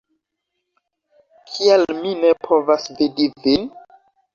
Kial 1.51 1.85
mi 2.01 2.17
ne 2.25 2.35
povas 2.49 2.93
vidi 3.01 3.33
vin? 3.49 3.75